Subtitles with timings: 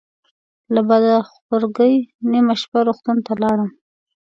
[0.73, 1.95] له بده خورګۍ
[2.31, 3.69] نیمه شپه روغتون ته لاړم.